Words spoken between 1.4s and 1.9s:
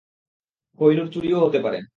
হতে পারে!